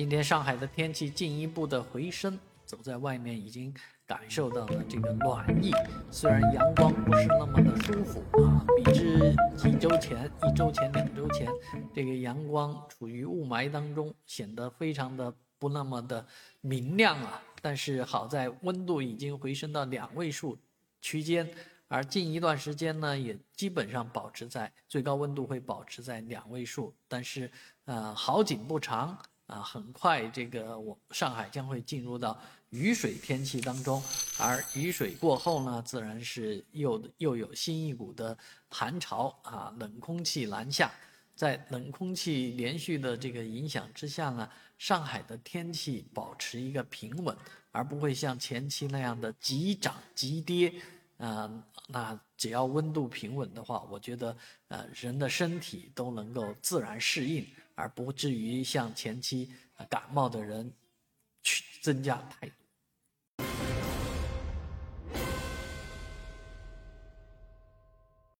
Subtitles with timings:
[0.00, 3.70] 今天上海的天气进一步的回升，走在外面已经
[4.06, 5.72] 感受到了这个暖意。
[6.10, 11.46] 虽然阳光不是那么的舒服啊，比之几周前、一周前、两周前，
[11.92, 16.26] 这个阳光处于雾霾当中，显得非常的不那么的
[16.62, 17.42] 明亮啊。
[17.60, 20.56] 但是好在温度已经回升到两位数
[21.02, 21.46] 区间，
[21.88, 26.94] 而近一段时间呢，也基本上保持在最高温度会保持在两位数。
[27.06, 27.50] 但是
[27.84, 29.18] 呃，好景不长。
[29.50, 34.00] 啊，很快这个我上海将会进入到雨水天气当中，
[34.38, 38.36] 而雨水过后呢，自然是又又有新一股的
[38.68, 40.88] 寒潮啊，冷空气南下，
[41.34, 44.48] 在冷空气连续的这个影响之下呢，
[44.78, 47.36] 上海的天气保持一个平稳，
[47.72, 50.72] 而不会像前期那样的急涨急跌。
[51.18, 51.50] 啊，
[51.88, 54.34] 那只要温度平稳的话，我觉得
[54.68, 57.46] 呃人的身体都能够自然适应。
[57.80, 59.50] 而不至于像前期
[59.88, 60.70] 感冒的人
[61.42, 62.49] 去增加太。